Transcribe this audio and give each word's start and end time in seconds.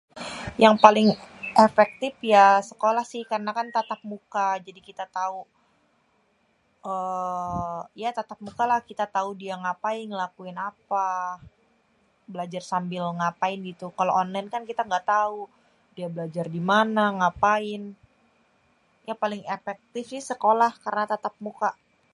yang 0.63 0.75
paling 0.83 1.09
efektif 1.67 2.13
ya 2.33 2.45
sekolah 2.71 3.03
sih 3.13 3.23
karena 3.31 3.51
kan 3.57 3.67
tatap 3.77 3.99
muka 4.11 4.47
jadi 4.65 4.79
kita 4.89 5.05
tau 5.19 5.37
êêê 6.93 7.77
ya 8.01 8.09
tatap 8.17 8.39
muka 8.47 8.63
lah 8.71 8.79
kita 8.89 9.05
tau 9.15 9.29
dia 9.41 9.55
ngapain 9.63 10.05
ngelakuin 10.09 10.57
apa 10.69 11.07
belajar 12.33 12.63
sambil 12.71 13.03
ngapain 13.19 13.59
gitu, 13.71 13.85
kalo 13.97 14.11
onlinê 14.21 14.49
kan 14.53 14.63
kita 14.71 14.83
gatau 14.93 15.35
dia 15.95 16.07
belajar 16.15 16.45
dimana, 16.57 17.03
ngapain, 17.19 17.81
ya 19.07 19.13
paling 19.23 19.43
efektif 19.57 20.03
sih 20.11 20.21
sekolah, 20.31 20.71
karna 20.83 21.03
tatap 21.11 21.35
muka. 21.45 21.71